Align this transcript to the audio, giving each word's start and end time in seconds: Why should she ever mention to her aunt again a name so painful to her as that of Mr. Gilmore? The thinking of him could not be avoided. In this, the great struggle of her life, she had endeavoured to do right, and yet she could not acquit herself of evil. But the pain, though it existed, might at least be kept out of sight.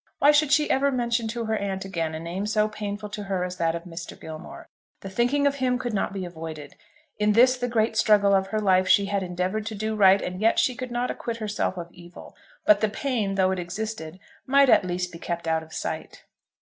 Why 0.17 0.31
should 0.31 0.51
she 0.51 0.67
ever 0.71 0.89
mention 0.91 1.27
to 1.27 1.45
her 1.45 1.55
aunt 1.55 1.85
again 1.85 2.15
a 2.15 2.19
name 2.19 2.47
so 2.47 2.67
painful 2.67 3.07
to 3.09 3.25
her 3.25 3.43
as 3.43 3.57
that 3.57 3.75
of 3.75 3.83
Mr. 3.83 4.19
Gilmore? 4.19 4.67
The 5.01 5.11
thinking 5.11 5.45
of 5.45 5.57
him 5.57 5.77
could 5.77 5.93
not 5.93 6.11
be 6.11 6.25
avoided. 6.25 6.75
In 7.19 7.33
this, 7.33 7.55
the 7.55 7.67
great 7.67 7.95
struggle 7.95 8.33
of 8.33 8.47
her 8.47 8.59
life, 8.59 8.87
she 8.87 9.05
had 9.05 9.21
endeavoured 9.21 9.67
to 9.67 9.75
do 9.75 9.93
right, 9.93 10.19
and 10.19 10.41
yet 10.41 10.57
she 10.57 10.73
could 10.73 10.89
not 10.89 11.11
acquit 11.11 11.37
herself 11.37 11.77
of 11.77 11.91
evil. 11.91 12.35
But 12.65 12.81
the 12.81 12.89
pain, 12.89 13.35
though 13.35 13.51
it 13.51 13.59
existed, 13.59 14.17
might 14.47 14.69
at 14.69 14.83
least 14.85 15.11
be 15.11 15.19
kept 15.19 15.47
out 15.47 15.61
of 15.61 15.71
sight. 15.71 16.23